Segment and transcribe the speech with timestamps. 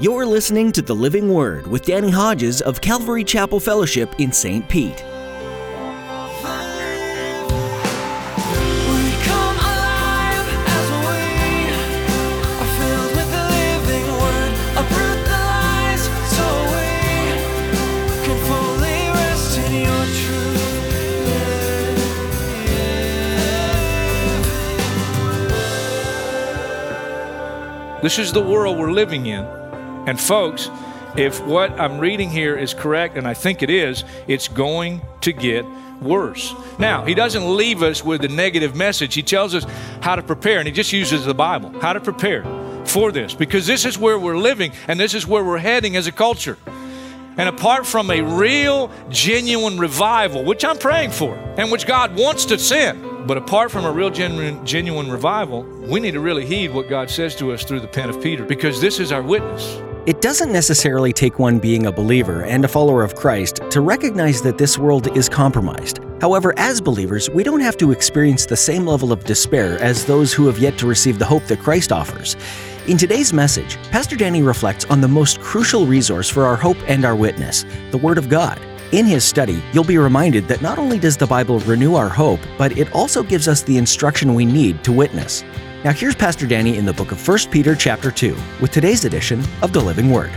[0.00, 4.68] You're listening to The Living Word with Danny Hodges of Calvary Chapel Fellowship in St.
[4.68, 4.90] Pete.
[4.90, 5.00] We
[9.22, 14.52] come alive as we are filled with the living word.
[14.82, 16.02] Uproot the lies
[16.34, 16.90] so we
[18.26, 20.66] can fully rest in your truth.
[28.02, 29.46] This is the world we're living in.
[30.06, 30.70] And folks,
[31.16, 35.32] if what I'm reading here is correct, and I think it is, it's going to
[35.32, 35.64] get
[36.00, 36.54] worse.
[36.78, 39.14] Now, he doesn't leave us with a negative message.
[39.14, 39.64] He tells us
[40.00, 42.44] how to prepare, and he just uses the Bible, how to prepare
[42.84, 46.06] for this, because this is where we're living and this is where we're heading as
[46.06, 46.58] a culture.
[47.36, 52.44] And apart from a real, genuine revival, which I'm praying for and which God wants
[52.46, 56.72] to send, but apart from a real, genuine, genuine revival, we need to really heed
[56.72, 59.80] what God says to us through the pen of Peter because this is our witness.
[60.06, 64.42] It doesn't necessarily take one being a believer and a follower of Christ to recognize
[64.42, 66.00] that this world is compromised.
[66.20, 70.30] However, as believers, we don't have to experience the same level of despair as those
[70.30, 72.36] who have yet to receive the hope that Christ offers.
[72.86, 77.06] In today's message, Pastor Danny reflects on the most crucial resource for our hope and
[77.06, 78.60] our witness the Word of God.
[78.92, 82.40] In his study, you'll be reminded that not only does the Bible renew our hope,
[82.58, 85.42] but it also gives us the instruction we need to witness.
[85.84, 89.44] Now here's Pastor Danny in the book of 1 Peter chapter 2 with today's edition
[89.60, 90.30] of the Living Word.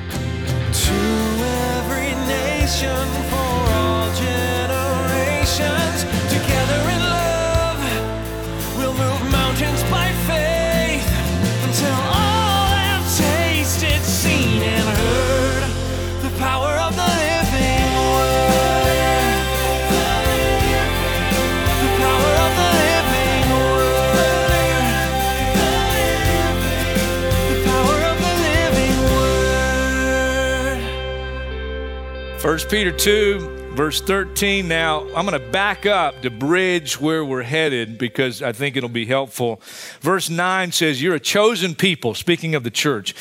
[32.47, 34.69] 1 Peter 2, verse 13.
[34.69, 38.87] Now, I'm going to back up to bridge where we're headed because I think it'll
[38.87, 39.59] be helpful.
[39.99, 43.13] Verse 9 says, You're a chosen people, speaking of the church,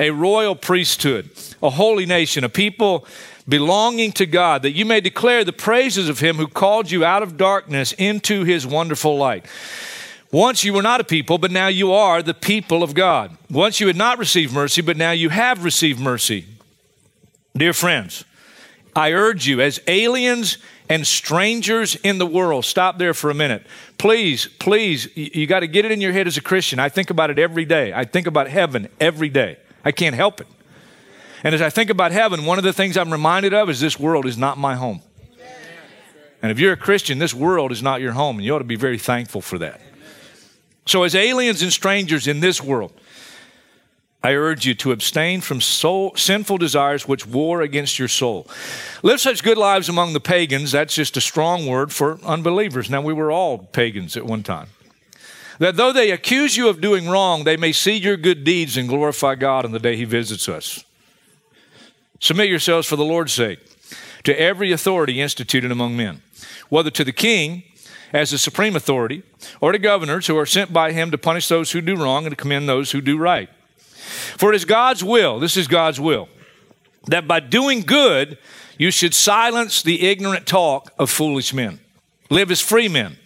[0.00, 1.30] a royal priesthood,
[1.62, 3.06] a holy nation, a people
[3.48, 7.22] belonging to God, that you may declare the praises of him who called you out
[7.22, 9.46] of darkness into his wonderful light.
[10.32, 13.30] Once you were not a people, but now you are the people of God.
[13.48, 16.46] Once you had not received mercy, but now you have received mercy.
[17.54, 18.24] Dear friends,
[18.94, 20.58] I urge you, as aliens
[20.88, 23.66] and strangers in the world, stop there for a minute.
[23.96, 26.78] Please, please, you, got to get it in your head as a Christian.
[26.78, 27.92] I think about it every day.
[27.94, 29.56] I think about heaven every day.
[29.84, 30.46] I can't help it.
[31.42, 33.98] And as I think about heaven, one of the things I'm reminded of is this
[33.98, 35.00] world is not my home.
[36.42, 38.64] And if you're a Christian, this world is not your home, and you ought to
[38.64, 39.80] be very thankful for that.
[40.86, 42.92] So, as aliens and strangers in this world,
[44.24, 48.46] I urge you to abstain from soul, sinful desires which war against your soul.
[49.02, 50.72] Live such good lives among the pagans.
[50.72, 52.88] That's just a strong word for unbelievers.
[52.88, 54.68] Now, we were all pagans at one time.
[55.58, 58.88] That though they accuse you of doing wrong, they may see your good deeds and
[58.88, 60.84] glorify God on the day He visits us.
[62.20, 63.58] Submit yourselves for the Lord's sake
[64.22, 66.22] to every authority instituted among men,
[66.68, 67.64] whether to the king
[68.12, 69.22] as the supreme authority,
[69.60, 72.36] or to governors who are sent by him to punish those who do wrong and
[72.36, 73.48] to commend those who do right.
[74.02, 76.28] For it is God's will, this is God's will,
[77.06, 78.38] that by doing good
[78.78, 81.80] you should silence the ignorant talk of foolish men.
[82.30, 83.18] Live as free men,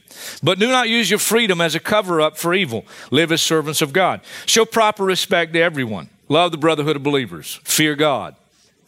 [0.42, 2.84] but do not use your freedom as a cover up for evil.
[3.10, 4.20] Live as servants of God.
[4.46, 6.10] Show proper respect to everyone.
[6.28, 7.60] Love the brotherhood of believers.
[7.64, 8.34] Fear God.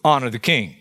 [0.05, 0.77] Honor the king.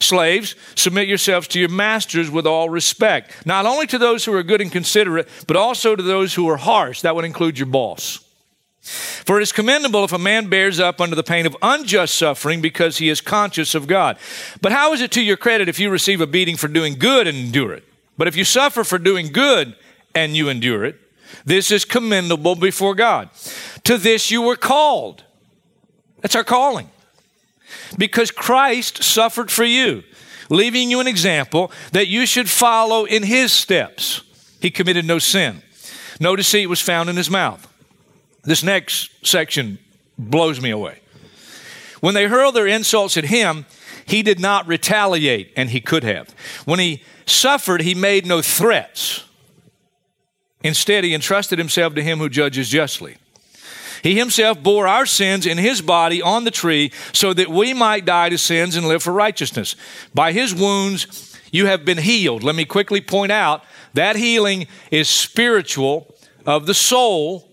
[0.00, 4.42] Slaves, submit yourselves to your masters with all respect, not only to those who are
[4.42, 7.02] good and considerate, but also to those who are harsh.
[7.02, 8.20] That would include your boss.
[8.88, 12.62] For it is commendable if a man bears up under the pain of unjust suffering
[12.62, 14.18] because he is conscious of God.
[14.62, 17.26] But how is it to your credit if you receive a beating for doing good
[17.26, 17.84] and endure it?
[18.16, 19.76] But if you suffer for doing good
[20.14, 20.98] and you endure it,
[21.44, 23.28] this is commendable before God.
[23.84, 25.24] To this you were called.
[26.20, 26.90] That's our calling.
[27.96, 30.02] Because Christ suffered for you,
[30.48, 34.22] leaving you an example that you should follow in his steps.
[34.60, 35.62] He committed no sin.
[36.20, 37.66] No deceit was found in his mouth.
[38.48, 39.78] This next section
[40.16, 41.00] blows me away.
[42.00, 43.66] When they hurled their insults at him,
[44.06, 46.30] he did not retaliate, and he could have.
[46.64, 49.24] When he suffered, he made no threats.
[50.62, 53.18] Instead, he entrusted himself to him who judges justly.
[54.02, 58.06] He himself bore our sins in his body on the tree so that we might
[58.06, 59.76] die to sins and live for righteousness.
[60.14, 62.42] By his wounds, you have been healed.
[62.42, 63.62] Let me quickly point out
[63.92, 66.14] that healing is spiritual
[66.46, 67.47] of the soul,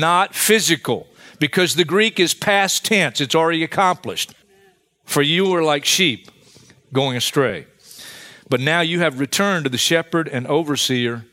[0.00, 1.06] not physical.
[1.38, 4.32] because the Greek is past tense, it's already accomplished.
[5.04, 6.30] For you were like sheep
[6.92, 7.66] going astray.
[8.48, 11.24] But now you have returned to the shepherd and overseer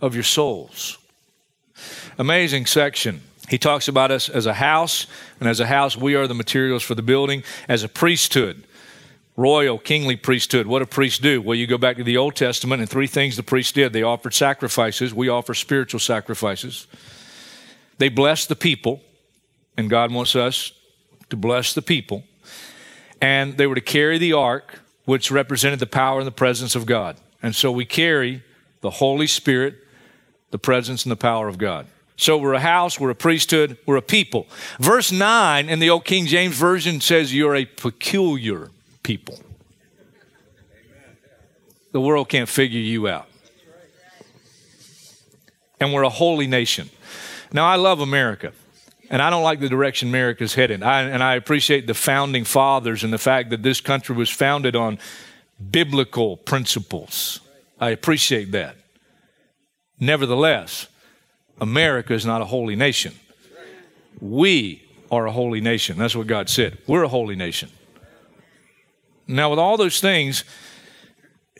[0.00, 0.96] of your souls.
[2.18, 3.20] Amazing section.
[3.50, 5.06] He talks about us as a house,
[5.38, 8.64] and as a house, we are the materials for the building, as a priesthood
[9.36, 10.66] royal, kingly priesthood.
[10.66, 11.40] What do priests do?
[11.40, 14.02] Well, you go back to the Old Testament, and three things the priests did they
[14.02, 16.86] offered sacrifices, we offer spiritual sacrifices.
[17.98, 19.00] They blessed the people,
[19.76, 20.72] and God wants us
[21.30, 22.24] to bless the people.
[23.20, 26.86] And they were to carry the ark, which represented the power and the presence of
[26.86, 27.16] God.
[27.42, 28.42] And so we carry
[28.80, 29.76] the Holy Spirit,
[30.50, 31.86] the presence and the power of God.
[32.16, 34.46] So we're a house, we're a priesthood, we're a people.
[34.78, 38.70] Verse 9 in the Old King James Version says you're a peculiar
[39.02, 39.40] people.
[41.92, 43.28] The world can't figure you out.
[45.80, 46.90] And we're a holy nation.
[47.52, 48.52] Now, I love America,
[49.10, 50.82] and I don't like the direction America's headed.
[50.82, 54.74] I, and I appreciate the founding fathers and the fact that this country was founded
[54.74, 54.98] on
[55.70, 57.40] biblical principles.
[57.78, 58.76] I appreciate that.
[60.00, 60.88] Nevertheless,
[61.60, 63.14] America is not a holy nation.
[64.20, 65.98] We are a holy nation.
[65.98, 66.78] That's what God said.
[66.86, 67.70] We're a holy nation.
[69.28, 70.44] Now, with all those things,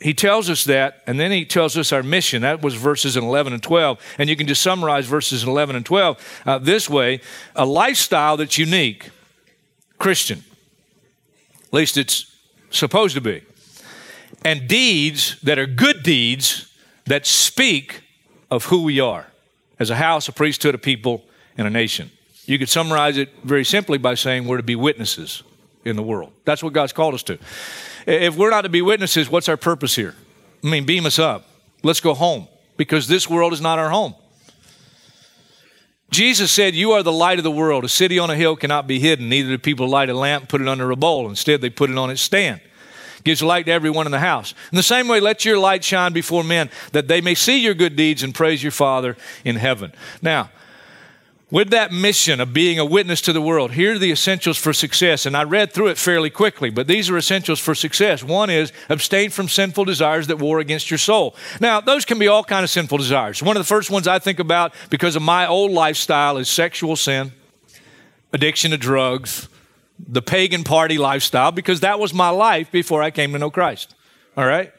[0.03, 2.41] he tells us that, and then he tells us our mission.
[2.41, 4.15] That was verses 11 and 12.
[4.17, 7.21] And you can just summarize verses 11 and 12 uh, this way
[7.55, 9.11] a lifestyle that's unique,
[9.97, 10.43] Christian.
[11.63, 12.35] At least it's
[12.69, 13.43] supposed to be.
[14.43, 16.69] And deeds that are good deeds
[17.05, 18.01] that speak
[18.51, 19.27] of who we are
[19.79, 21.23] as a house, a priesthood, a people,
[21.57, 22.11] and a nation.
[22.45, 25.43] You could summarize it very simply by saying we're to be witnesses
[25.85, 26.33] in the world.
[26.45, 27.37] That's what God's called us to.
[28.05, 30.15] If we're not to be witnesses, what's our purpose here?
[30.63, 31.45] I mean, beam us up.
[31.83, 32.47] Let's go home
[32.77, 34.15] because this world is not our home.
[36.13, 37.83] Jesus said, You are the light of the world.
[37.83, 39.29] A city on a hill cannot be hidden.
[39.29, 41.27] Neither do people light a lamp, and put it under a bowl.
[41.27, 42.61] Instead, they put it on its stand.
[43.23, 44.53] Gives light to everyone in the house.
[44.71, 47.73] In the same way, let your light shine before men, that they may see your
[47.73, 49.93] good deeds and praise your Father in heaven.
[50.21, 50.51] Now,
[51.53, 54.73] with that mission of being a witness to the world, here are the essentials for
[54.73, 55.27] success.
[55.27, 58.23] And I read through it fairly quickly, but these are essentials for success.
[58.23, 61.35] One is abstain from sinful desires that war against your soul.
[61.61, 63.43] Now, those can be all kind of sinful desires.
[63.43, 66.95] One of the first ones I think about because of my old lifestyle is sexual
[66.95, 67.33] sin,
[68.33, 69.47] addiction to drugs,
[69.99, 73.93] the pagan party lifestyle, because that was my life before I came to know Christ.
[74.35, 74.73] All right?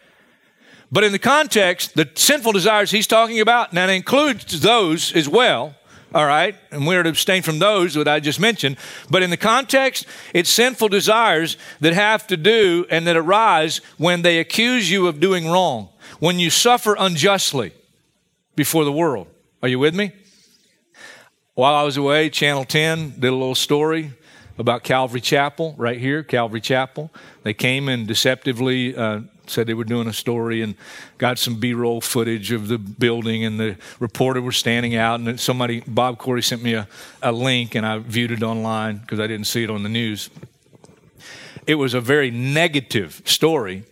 [0.90, 5.76] But in the context, the sinful desires he's talking about, that includes those as well
[6.14, 6.54] all right?
[6.70, 8.76] And we're to abstain from those that I just mentioned.
[9.10, 14.22] But in the context, it's sinful desires that have to do and that arise when
[14.22, 15.88] they accuse you of doing wrong,
[16.20, 17.72] when you suffer unjustly
[18.54, 19.26] before the world.
[19.60, 20.12] Are you with me?
[21.54, 24.12] While I was away, Channel 10 did a little story
[24.56, 27.10] about Calvary Chapel right here, Calvary Chapel.
[27.42, 30.74] They came and deceptively uh, said they were doing a story and
[31.18, 35.82] got some b-roll footage of the building and the reporter was standing out and somebody
[35.86, 36.88] bob corey sent me a,
[37.22, 40.30] a link and i viewed it online because i didn't see it on the news.
[41.66, 43.84] It was a very negative story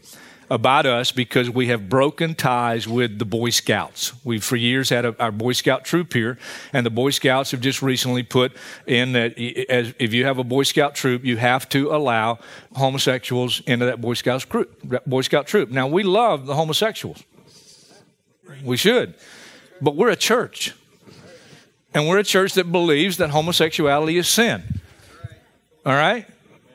[0.52, 4.12] about us because we have broken ties with the Boy Scouts.
[4.22, 6.38] We've for years had a, our Boy Scout troop here,
[6.74, 8.52] and the Boy Scouts have just recently put
[8.86, 9.38] in that
[9.70, 12.38] as, if you have a Boy Scout troop, you have to allow
[12.74, 15.06] homosexuals into that Boy Scout troop.
[15.06, 15.70] Boy Scout troop.
[15.70, 17.22] Now we love the homosexuals.
[18.62, 19.14] We should,
[19.80, 20.74] but we're a church,
[21.94, 24.80] and we're a church that believes that homosexuality is sin.
[25.86, 26.26] All right?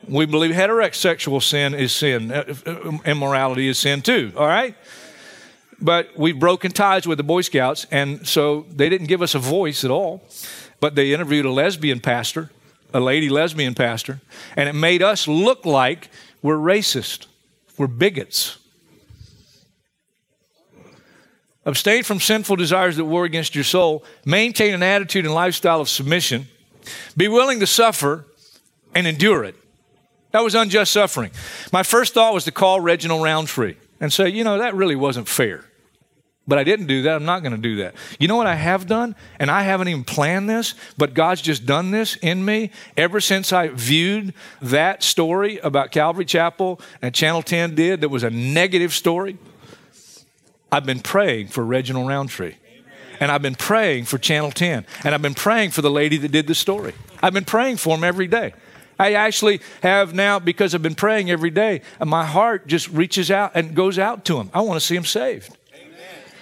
[0.08, 4.74] We believe heterosexual sin is sin, uh, uh, immorality is sin too, all right?
[5.80, 9.38] But we've broken ties with the Boy Scouts, and so they didn't give us a
[9.38, 10.22] voice at all.
[10.80, 12.50] But they interviewed a lesbian pastor,
[12.94, 14.20] a lady lesbian pastor,
[14.56, 16.08] and it made us look like
[16.42, 17.26] we're racist,
[17.76, 18.58] we're bigots.
[21.64, 24.02] Abstain from sinful desires that war against your soul.
[24.24, 26.48] Maintain an attitude and lifestyle of submission.
[27.14, 28.24] Be willing to suffer
[28.94, 29.54] and endure it.
[30.30, 31.30] That was unjust suffering.
[31.72, 35.28] My first thought was to call Reginald Roundtree and say, you know, that really wasn't
[35.28, 35.64] fair.
[36.46, 37.14] But I didn't do that.
[37.14, 37.94] I'm not going to do that.
[38.18, 39.14] You know what I have done?
[39.38, 43.52] And I haven't even planned this, but God's just done this in me ever since
[43.52, 44.32] I viewed
[44.62, 49.36] that story about Calvary Chapel and Channel 10 did that was a negative story.
[50.72, 52.54] I've been praying for Reginald Roundtree.
[53.20, 54.86] And I've been praying for Channel 10.
[55.04, 56.94] And I've been praying for the lady that did the story.
[57.22, 58.54] I've been praying for him every day.
[58.98, 63.30] I actually have now, because I've been praying every day, and my heart just reaches
[63.30, 64.50] out and goes out to him.
[64.52, 65.56] I want to see him saved.
[65.74, 65.96] Amen.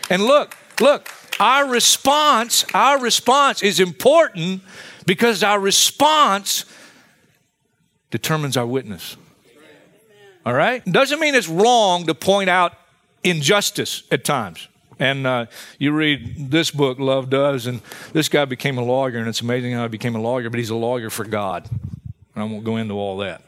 [0.09, 1.09] And look, look,
[1.39, 4.63] our response, our response is important
[5.05, 6.65] because our response
[8.11, 9.17] determines our witness.
[10.47, 10.85] All right?
[10.85, 12.73] Doesn't mean it's wrong to point out
[13.25, 14.69] injustice at times.
[14.99, 15.47] And uh,
[15.79, 17.83] you read this book, Love Does, and
[18.13, 20.71] this guy became a lawyer, and it's amazing how he became a lawyer, but he's
[20.71, 21.69] a lawyer for God.
[22.37, 23.43] I won't go into all that.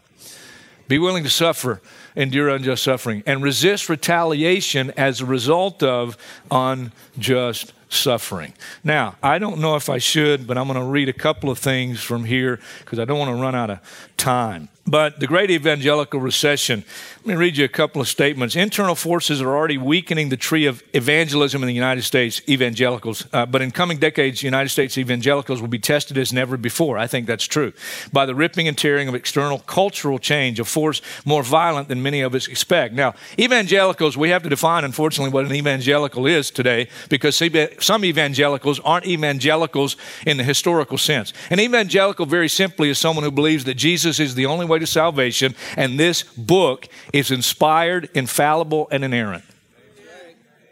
[0.89, 1.83] Be willing to suffer,
[2.17, 6.17] endure unjust suffering, and resist retaliation as a result of
[6.51, 8.55] unjust suffering.
[8.85, 11.59] Now, I don't know if I should, but I'm going to read a couple of
[11.59, 13.81] things from here because I don't want to run out of
[14.17, 14.69] time.
[14.89, 16.83] But the great evangelical recession,
[17.19, 18.57] let me read you a couple of statements.
[18.57, 23.27] Internal forces are already weakening the tree of evangelism in the United States, evangelicals.
[23.35, 26.97] Uh, but in coming decades, United States evangelicals will be tested as never before.
[26.97, 27.75] I think that's true.
[28.15, 32.23] By the ripping and tearing of external cultural change, a force more violent than many
[32.23, 32.95] of us expect.
[32.95, 37.37] Now, evangelicals, we have to define, unfortunately, what an evangelical is today because
[37.81, 41.33] some evangelicals aren't evangelicals in the historical sense.
[41.51, 44.87] An evangelical, very simply, is someone who believes that Jesus is the only way to
[44.87, 49.45] salvation, and this book is inspired, infallible, and inerrant.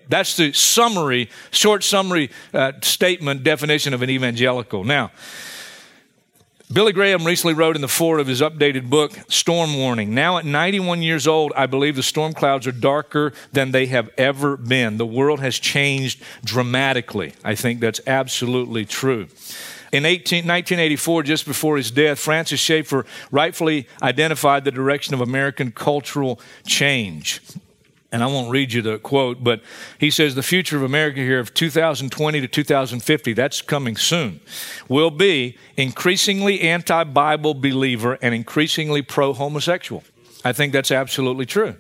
[0.09, 4.85] That's the summary, short summary uh, statement definition of an evangelical.
[4.85, 5.11] Now,
[6.73, 10.15] Billy Graham recently wrote in the foreword of his updated book, Storm Warning.
[10.15, 14.11] Now, at 91 years old, I believe the storm clouds are darker than they have
[14.19, 14.97] ever been.
[14.97, 17.35] The world has changed dramatically.
[17.45, 19.29] I think that's absolutely true.
[19.93, 25.71] In 18, 1984, just before his death, Francis Schaeffer rightfully identified the direction of American
[25.71, 27.41] cultural change.
[28.13, 29.63] And I won't read you the quote, but
[29.99, 34.41] he says the future of America here of 2020 to 2050, that's coming soon,
[34.89, 40.05] will be increasingly anti Bible believer and increasingly pro homosexual.
[40.45, 41.75] I think that's absolutely true.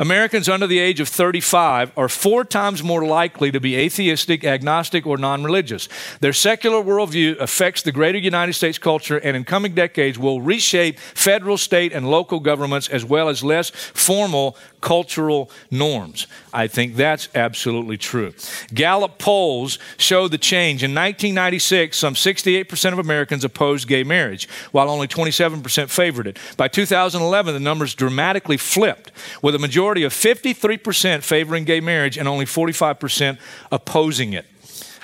[0.00, 5.06] Americans under the age of 35 are four times more likely to be atheistic, agnostic,
[5.06, 5.90] or non religious.
[6.20, 10.98] Their secular worldview affects the greater United States culture and in coming decades will reshape
[10.98, 16.26] federal, state, and local governments as well as less formal cultural norms.
[16.52, 18.32] I think that's absolutely true.
[18.72, 20.82] Gallup polls show the change.
[20.82, 26.38] In 1996, some 68% of Americans opposed gay marriage, while only 27% favored it.
[26.56, 29.58] By 2011, the numbers dramatically flipped, with a
[29.90, 33.38] majority of 53% favoring gay marriage and only 45%
[33.72, 34.46] opposing it.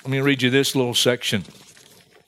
[0.04, 1.42] Let me read you this little section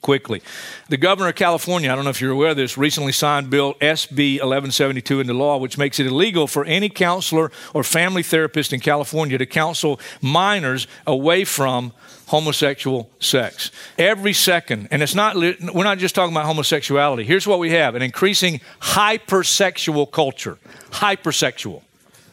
[0.01, 0.41] quickly.
[0.89, 3.75] The governor of California, I don't know if you're aware of this, recently signed Bill
[3.75, 8.81] SB 1172 into law, which makes it illegal for any counselor or family therapist in
[8.81, 11.93] California to counsel minors away from
[12.27, 13.71] homosexual sex.
[13.97, 17.23] Every second, and it's not, we're not just talking about homosexuality.
[17.23, 20.57] Here's what we have an increasing hypersexual culture.
[20.91, 21.83] Hypersexual.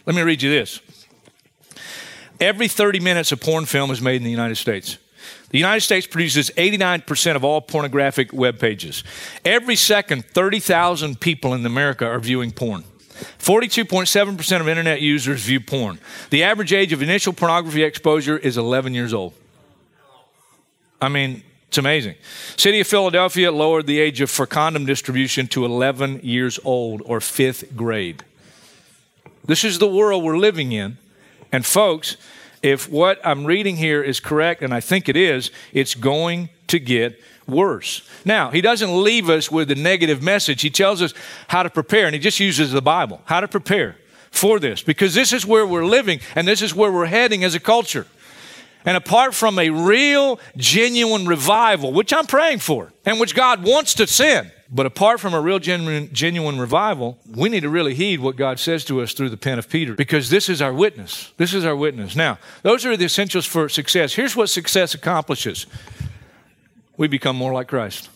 [0.06, 0.80] Let me read you this.
[2.40, 4.98] Every 30 minutes, a porn film is made in the United States.
[5.50, 9.02] The United States produces 89% of all pornographic web pages.
[9.44, 12.84] Every second, 30,000 people in America are viewing porn.
[13.38, 15.98] 42.7% of internet users view porn.
[16.30, 19.32] The average age of initial pornography exposure is 11 years old.
[21.00, 22.16] I mean, it's amazing.
[22.56, 27.20] City of Philadelphia lowered the age of for condom distribution to 11 years old or
[27.20, 28.24] 5th grade.
[29.46, 30.98] This is the world we're living in.
[31.52, 32.16] And folks,
[32.62, 36.78] if what I'm reading here is correct, and I think it is, it's going to
[36.78, 38.02] get worse.
[38.24, 40.62] Now, he doesn't leave us with a negative message.
[40.62, 41.14] He tells us
[41.48, 43.96] how to prepare, and he just uses the Bible, how to prepare
[44.30, 47.54] for this, because this is where we're living and this is where we're heading as
[47.54, 48.06] a culture.
[48.84, 53.94] And apart from a real, genuine revival, which I'm praying for and which God wants
[53.94, 58.20] to send, but apart from a real, genuine, genuine revival, we need to really heed
[58.20, 61.32] what God says to us through the pen of Peter because this is our witness.
[61.36, 62.16] This is our witness.
[62.16, 64.14] Now, those are the essentials for success.
[64.14, 65.66] Here's what success accomplishes
[66.96, 68.08] we become more like Christ.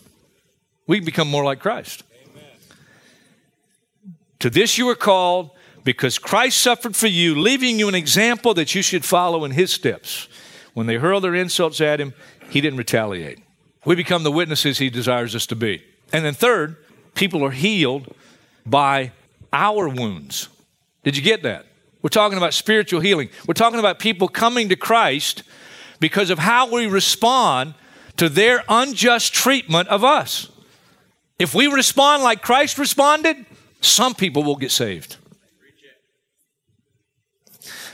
[0.87, 2.03] We become more like Christ.
[2.31, 2.43] Amen.
[4.39, 5.51] To this you are called
[5.83, 9.71] because Christ suffered for you, leaving you an example that you should follow in his
[9.71, 10.27] steps.
[10.73, 12.13] When they hurled their insults at him,
[12.49, 13.39] he didn't retaliate.
[13.85, 15.83] We become the witnesses he desires us to be.
[16.13, 16.75] And then, third,
[17.15, 18.13] people are healed
[18.65, 19.11] by
[19.53, 20.49] our wounds.
[21.03, 21.65] Did you get that?
[22.01, 23.29] We're talking about spiritual healing.
[23.47, 25.43] We're talking about people coming to Christ
[25.99, 27.75] because of how we respond
[28.17, 30.49] to their unjust treatment of us.
[31.39, 33.45] If we respond like Christ responded,
[33.81, 35.17] some people will get saved.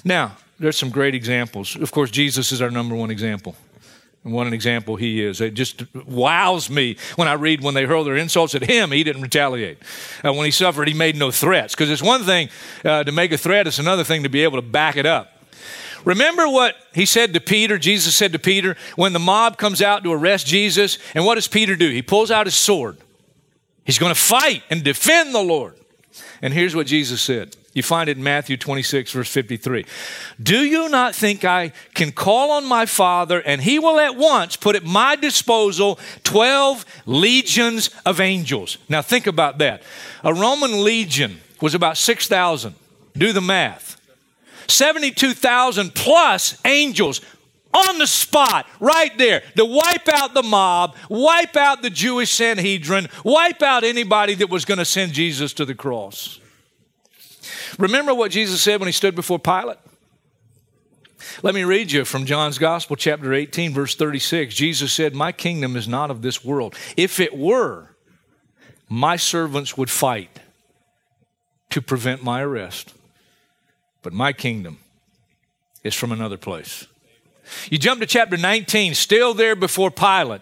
[0.03, 1.75] Now, there's some great examples.
[1.75, 3.55] Of course, Jesus is our number one example.
[4.27, 5.39] And what an example he is.
[5.39, 9.01] It just wows me when I read when they hurl their insults at him, he
[9.01, 9.77] didn't retaliate.
[10.21, 11.73] Uh, when he suffered, he made no threats.
[11.73, 12.49] Because it's one thing
[12.83, 15.31] uh, to make a threat, it's another thing to be able to back it up.
[16.03, 20.03] Remember what he said to Peter, Jesus said to Peter, when the mob comes out
[20.03, 21.89] to arrest Jesus, and what does Peter do?
[21.89, 22.97] He pulls out his sword.
[23.85, 25.79] He's going to fight and defend the Lord.
[26.41, 27.55] And here's what Jesus said.
[27.73, 29.85] You find it in Matthew 26, verse 53.
[30.41, 34.55] Do you not think I can call on my Father and he will at once
[34.55, 38.79] put at my disposal 12 legions of angels?
[38.89, 39.83] Now think about that.
[40.23, 42.73] A Roman legion was about 6,000.
[43.15, 44.01] Do the math.
[44.67, 47.21] 72,000 plus angels
[47.77, 53.07] on the spot, right there, to wipe out the mob, wipe out the Jewish Sanhedrin,
[53.23, 56.39] wipe out anybody that was going to send Jesus to the cross.
[57.77, 59.77] Remember what Jesus said when he stood before Pilate?
[61.43, 64.55] Let me read you from John's Gospel, chapter 18, verse 36.
[64.55, 66.75] Jesus said, My kingdom is not of this world.
[66.95, 67.89] If it were,
[68.89, 70.39] my servants would fight
[71.69, 72.93] to prevent my arrest.
[74.01, 74.79] But my kingdom
[75.83, 76.87] is from another place.
[77.69, 80.41] You jump to chapter 19, still there before Pilate.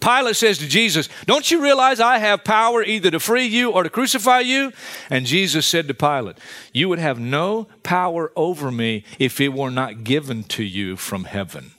[0.00, 3.82] Pilate says to Jesus, Don't you realize I have power either to free you or
[3.82, 4.72] to crucify you?
[5.10, 6.38] And Jesus said to Pilate,
[6.72, 11.24] You would have no power over me if it were not given to you from
[11.24, 11.72] heaven.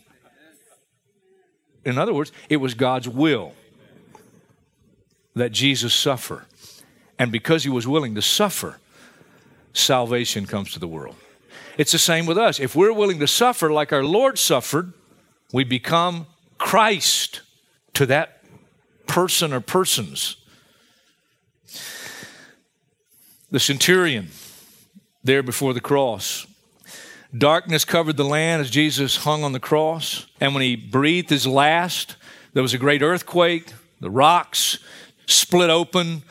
[1.86, 3.54] In other words, it was God's will
[5.36, 6.46] that Jesus suffer.
[7.18, 8.80] And because he was willing to suffer,
[9.74, 11.16] salvation comes to the world.
[11.80, 12.60] It's the same with us.
[12.60, 14.92] If we're willing to suffer like our Lord suffered,
[15.54, 17.40] we become Christ
[17.94, 18.44] to that
[19.08, 20.36] person or persons.
[23.50, 24.28] The centurion
[25.24, 26.46] there before the cross.
[27.36, 30.28] Darkness covered the land as Jesus hung on the cross.
[30.42, 32.18] And when he breathed his last,
[32.52, 33.72] there was a great earthquake.
[34.02, 34.80] The rocks
[35.28, 36.24] split open.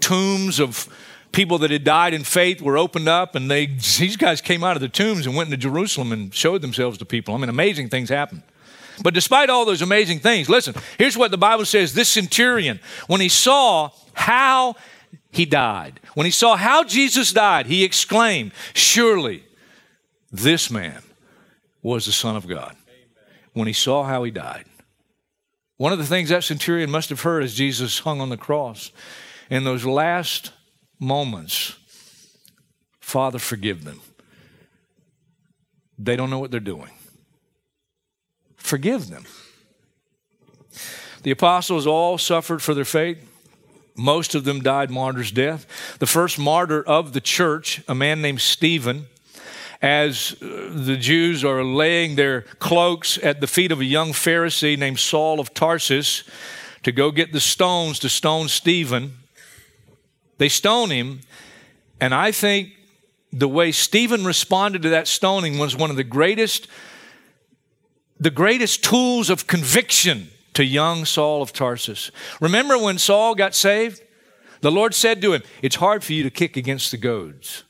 [0.00, 0.88] Tombs of
[1.36, 3.66] people that had died in faith were opened up, and they,
[3.98, 7.04] these guys came out of the tombs and went into Jerusalem and showed themselves to
[7.04, 7.34] people.
[7.34, 8.42] I mean, amazing things happened.
[9.02, 13.20] But despite all those amazing things, listen, here's what the Bible says this centurion, when
[13.20, 14.76] he saw how
[15.30, 19.44] he died, when he saw how Jesus died, he exclaimed, Surely
[20.32, 21.02] this man
[21.82, 22.74] was the Son of God.
[23.52, 24.64] When he saw how he died.
[25.76, 28.90] One of the things that centurion must have heard as Jesus hung on the cross
[29.50, 30.52] in those last
[30.98, 31.76] moments
[33.00, 34.00] Father, forgive them.
[35.96, 36.90] They don't know what they're doing
[38.66, 39.24] forgive them.
[41.22, 43.18] The apostles all suffered for their faith.
[43.96, 45.96] Most of them died martyr's death.
[45.98, 49.06] The first martyr of the church, a man named Stephen,
[49.80, 54.76] as uh, the Jews are laying their cloaks at the feet of a young Pharisee
[54.76, 56.24] named Saul of Tarsus
[56.82, 59.16] to go get the stones to stone Stephen.
[60.38, 61.20] They stone him,
[62.00, 62.72] and I think
[63.32, 66.68] the way Stephen responded to that stoning was one of the greatest
[68.18, 72.10] the greatest tools of conviction to young Saul of Tarsus.
[72.40, 74.02] Remember when Saul got saved?
[74.62, 77.64] The Lord said to him, It's hard for you to kick against the goads.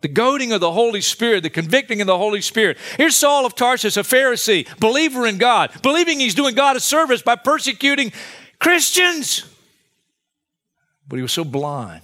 [0.00, 2.76] The goading of the Holy Spirit, the convicting of the Holy Spirit.
[2.96, 7.22] Here's Saul of Tarsus, a Pharisee, believer in God, believing he's doing God a service
[7.22, 8.12] by persecuting
[8.58, 9.47] Christians.
[11.08, 12.02] But he was so blind.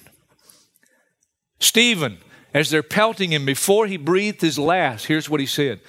[1.61, 2.19] Stephen,
[2.53, 5.81] as they're pelting him before he breathed his last, here's what he said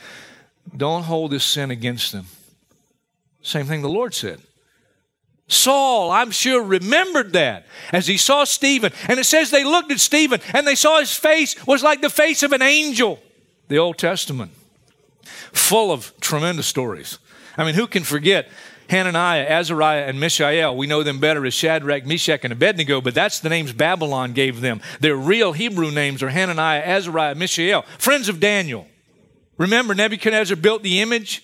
[0.76, 2.26] don't hold this sin against them.
[3.42, 4.42] Same thing the Lord said.
[5.48, 8.92] Saul, I'm sure, remembered that as he saw Stephen.
[9.08, 12.10] And it says they looked at Stephen and they saw his face was like the
[12.10, 13.20] face of an angel.
[13.68, 14.52] The Old Testament,
[15.24, 17.20] full of tremendous stories.
[17.58, 18.50] I mean, who can forget
[18.90, 20.76] Hananiah, Azariah, and Mishael?
[20.76, 24.62] We know them better as Shadrach, Meshach, and Abednego, but that's the names Babylon gave
[24.62, 24.82] them.
[25.00, 28.88] Their real Hebrew names are Hananiah, Azariah, Mishael, friends of Daniel.
[29.58, 31.44] Remember, Nebuchadnezzar built the image.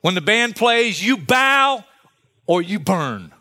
[0.00, 1.84] When the band plays, you bow
[2.46, 3.32] or you burn.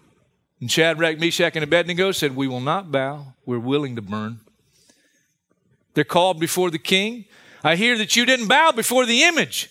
[0.62, 3.34] And Shadrach, Meshach, and Abednego said, We will not bow.
[3.46, 4.40] We're willing to burn.
[5.94, 7.26] They're called before the king.
[7.64, 9.70] I hear that you didn't bow before the image.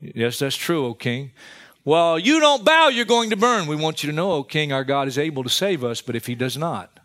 [0.00, 1.32] Yes, that's true, O king.
[1.84, 3.66] Well, you don't bow, you're going to burn.
[3.66, 6.16] We want you to know, O king, our God is able to save us, but
[6.16, 6.98] if he does not.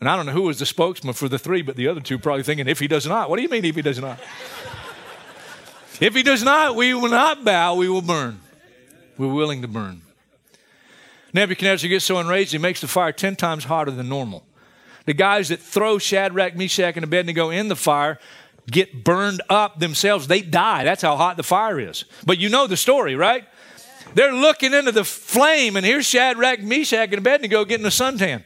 [0.00, 2.18] And I don't know who was the spokesman for the three, but the other two
[2.18, 3.28] probably thinking, if he does not.
[3.28, 4.18] What do you mean, if he does not?
[6.00, 8.40] If he does not, we will not bow, we will burn.
[9.16, 10.02] We're willing to burn.
[11.32, 14.44] Nebuchadnezzar gets so enraged, he makes the fire 10 times hotter than normal.
[15.06, 18.18] The guys that throw Shadrach, Meshach, and Abednego in the fire
[18.68, 20.26] get burned up themselves.
[20.26, 20.82] They die.
[20.82, 22.04] That's how hot the fire is.
[22.26, 23.44] But you know the story, right?
[24.14, 28.42] They're looking into the flame, and here's Shadrach, Meshach, and Abednego getting a suntan.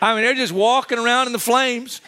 [0.00, 2.00] I mean, they're just walking around in the flames.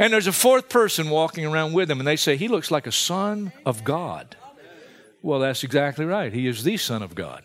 [0.00, 2.86] And there's a fourth person walking around with them, and they say, He looks like
[2.86, 4.36] a son of God.
[5.22, 6.32] Well, that's exactly right.
[6.32, 7.42] He is the Son of God.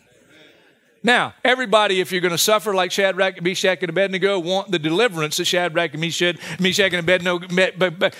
[1.01, 5.37] Now, everybody, if you're going to suffer like Shadrach, Meshach, and Abednego, want the deliverance
[5.37, 7.39] that Shadrach, Meshach, Meshach and Abednego,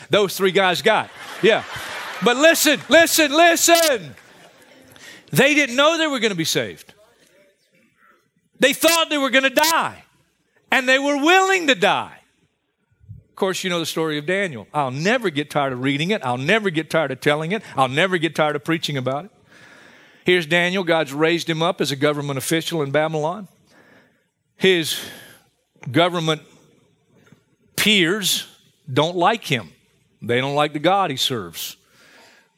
[0.09, 1.09] those three guys got.
[1.41, 1.63] Yeah.
[2.25, 4.15] But listen, listen, listen.
[5.33, 6.93] They didn't know they were going to be saved.
[8.59, 10.03] They thought they were going to die,
[10.71, 12.19] and they were willing to die.
[13.29, 14.67] Of course, you know the story of Daniel.
[14.75, 16.23] I'll never get tired of reading it.
[16.23, 17.63] I'll never get tired of telling it.
[17.75, 19.31] I'll never get tired of preaching about it.
[20.23, 20.83] Here's Daniel.
[20.83, 23.47] God's raised him up as a government official in Babylon.
[24.55, 25.03] His
[25.91, 26.43] government
[27.75, 28.47] peers
[28.91, 29.71] don't like him,
[30.21, 31.75] they don't like the God he serves.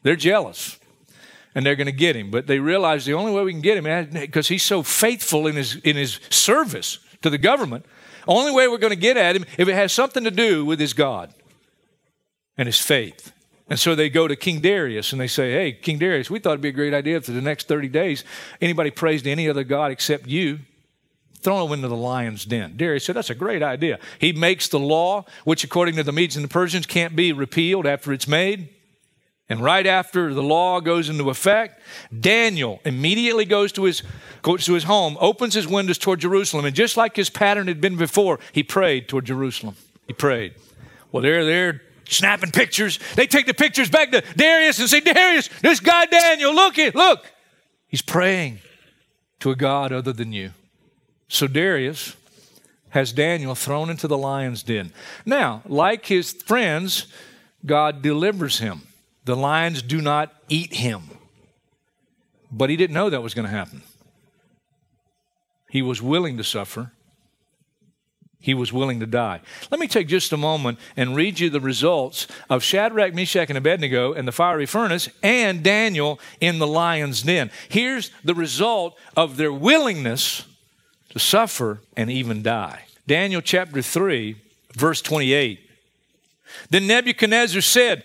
[0.02, 0.78] They're jealous
[1.56, 2.30] and they're going to get him.
[2.30, 5.56] But they realize the only way we can get him, because he's so faithful in
[5.56, 7.86] his, in his service to the government,
[8.28, 10.78] only way we're going to get at him if it has something to do with
[10.78, 11.32] his God
[12.58, 13.32] and his faith.
[13.70, 16.50] And so they go to King Darius and they say, Hey, King Darius, we thought
[16.50, 18.22] it'd be a great idea if for the next 30 days
[18.60, 20.58] anybody prays to any other God except you,
[21.40, 22.76] throw them into the lion's den.
[22.76, 23.98] Darius said, That's a great idea.
[24.18, 27.86] He makes the law, which according to the Medes and the Persians can't be repealed
[27.86, 28.68] after it's made.
[29.48, 31.80] And right after the law goes into effect,
[32.18, 34.02] Daniel immediately goes to his,
[34.42, 37.80] goes to his home, opens his windows toward Jerusalem, and just like his pattern had
[37.80, 39.76] been before, he prayed toward Jerusalem.
[40.08, 40.54] He prayed.
[41.12, 42.98] Well, they're there snapping pictures.
[43.14, 46.94] They take the pictures back to Darius and say, Darius, this guy Daniel, look it,
[46.94, 47.24] look.
[47.88, 48.60] He's praying
[49.40, 50.50] to a God other than you.
[51.28, 52.16] So Darius
[52.90, 54.92] has Daniel thrown into the lion's den.
[55.24, 57.06] Now, like his friends,
[57.64, 58.82] God delivers him.
[59.26, 61.02] The lions do not eat him.
[62.50, 63.82] But he didn't know that was going to happen.
[65.68, 66.92] He was willing to suffer.
[68.38, 69.40] He was willing to die.
[69.68, 73.58] Let me take just a moment and read you the results of Shadrach, Meshach, and
[73.58, 77.50] Abednego in the fiery furnace and Daniel in the lion's den.
[77.68, 80.44] Here's the result of their willingness
[81.08, 82.84] to suffer and even die.
[83.08, 84.36] Daniel chapter 3,
[84.72, 85.68] verse 28.
[86.70, 88.04] Then Nebuchadnezzar said,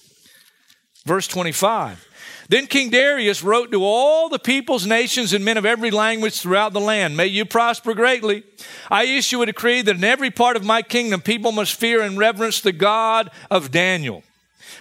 [1.05, 2.07] Verse 25.
[2.49, 6.73] Then King Darius wrote to all the peoples, nations, and men of every language throughout
[6.73, 8.43] the land May you prosper greatly.
[8.89, 12.17] I issue a decree that in every part of my kingdom people must fear and
[12.17, 14.23] reverence the God of Daniel,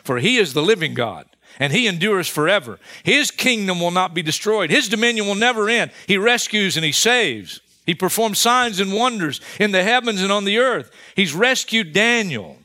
[0.02, 1.26] for he is the living God.
[1.58, 2.78] And he endures forever.
[3.02, 4.70] His kingdom will not be destroyed.
[4.70, 5.90] His dominion will never end.
[6.06, 7.60] He rescues and he saves.
[7.84, 10.90] He performs signs and wonders in the heavens and on the earth.
[11.14, 12.58] He's rescued Daniel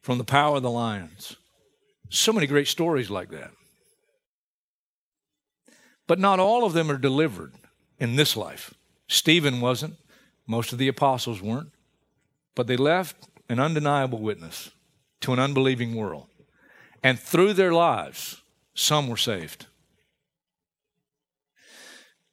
[0.00, 1.36] from the power of the lions.
[2.12, 3.52] So many great stories like that.
[6.06, 7.54] But not all of them are delivered
[7.98, 8.74] in this life.
[9.08, 9.94] Stephen wasn't,
[10.46, 11.70] most of the apostles weren't,
[12.54, 13.16] but they left
[13.48, 14.72] an undeniable witness
[15.22, 16.26] to an unbelieving world.
[17.02, 18.42] And through their lives,
[18.74, 19.64] some were saved.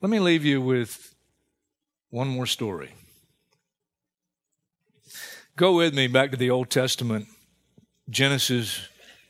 [0.02, 1.15] Let me leave you with
[2.10, 2.96] one more story.
[5.56, 7.28] Go with me back to the Old Testament,
[8.10, 8.89] Genesis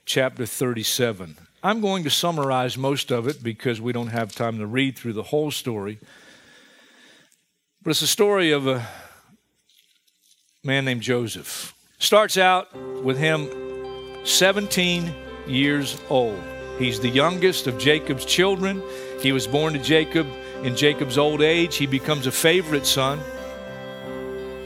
[0.10, 1.38] chapter 37.
[1.62, 5.14] I'm going to summarize most of it because we don't have time to read through
[5.14, 6.00] the whole story.
[7.84, 8.88] But it's a story of a
[10.64, 11.76] man named Joseph.
[12.00, 13.50] Starts out with him
[14.24, 15.14] 17
[15.46, 16.42] years old.
[16.80, 18.82] He's the youngest of Jacob's children.
[19.22, 20.26] He was born to Jacob
[20.64, 21.76] in Jacob's old age.
[21.76, 23.20] He becomes a favorite son.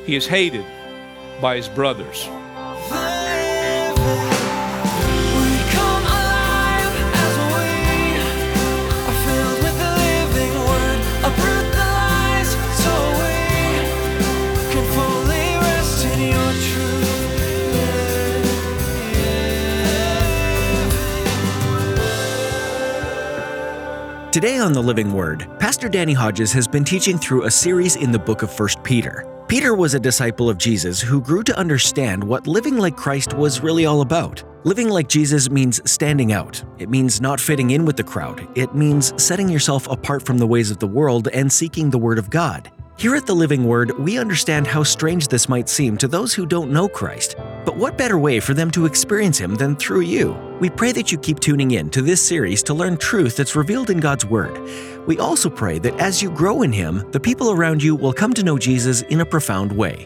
[0.06, 0.66] He is hated
[1.42, 2.30] by his brothers.
[24.34, 28.12] Today on The Living Word, Pastor Danny Hodges has been teaching through a series in
[28.12, 29.32] the book of 1 Peter.
[29.48, 33.62] Peter was a disciple of Jesus who grew to understand what living like Christ was
[33.62, 34.44] really all about.
[34.64, 36.64] Living like Jesus means standing out.
[36.80, 38.48] It means not fitting in with the crowd.
[38.58, 42.18] It means setting yourself apart from the ways of the world and seeking the Word
[42.18, 42.72] of God.
[42.96, 46.46] Here at the Living Word, we understand how strange this might seem to those who
[46.46, 47.36] don't know Christ.
[47.66, 50.34] But what better way for them to experience Him than through you?
[50.62, 53.90] We pray that you keep tuning in to this series to learn truth that's revealed
[53.90, 54.58] in God's Word.
[55.08, 58.34] We also pray that as you grow in Him, the people around you will come
[58.36, 60.06] to know Jesus in a profound way.